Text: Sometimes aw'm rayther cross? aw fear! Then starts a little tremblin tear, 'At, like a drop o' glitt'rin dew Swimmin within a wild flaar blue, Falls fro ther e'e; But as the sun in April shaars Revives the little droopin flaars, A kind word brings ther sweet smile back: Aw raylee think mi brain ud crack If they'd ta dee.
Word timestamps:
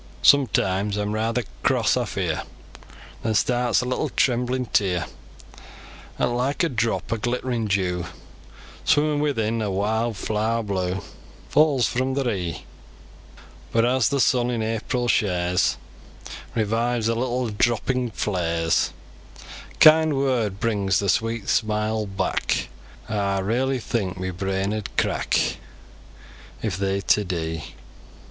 Sometimes 0.23 0.97
aw'm 0.97 1.13
rayther 1.13 1.43
cross? 1.61 1.95
aw 1.95 2.05
fear! 2.05 2.41
Then 3.21 3.35
starts 3.35 3.81
a 3.81 3.85
little 3.85 4.09
tremblin 4.09 4.65
tear, 4.65 5.05
'At, 6.17 6.29
like 6.29 6.63
a 6.63 6.69
drop 6.69 7.13
o' 7.13 7.17
glitt'rin 7.17 7.67
dew 7.67 8.07
Swimmin 8.83 9.19
within 9.19 9.61
a 9.61 9.69
wild 9.69 10.15
flaar 10.15 10.63
blue, 10.65 11.03
Falls 11.49 11.85
fro 11.85 12.15
ther 12.15 12.31
e'e; 12.31 12.65
But 13.71 13.85
as 13.85 14.09
the 14.09 14.19
sun 14.19 14.49
in 14.49 14.63
April 14.63 15.07
shaars 15.07 15.77
Revives 16.55 17.05
the 17.05 17.13
little 17.13 17.49
droopin 17.49 18.09
flaars, 18.09 18.89
A 19.71 19.75
kind 19.75 20.17
word 20.17 20.59
brings 20.59 20.97
ther 20.97 21.09
sweet 21.09 21.47
smile 21.47 22.07
back: 22.07 22.69
Aw 23.07 23.37
raylee 23.41 23.77
think 23.79 24.17
mi 24.19 24.31
brain 24.31 24.73
ud 24.73 24.89
crack 24.97 25.57
If 26.63 26.75
they'd 26.77 27.07
ta 27.07 27.21
dee. 27.21 27.75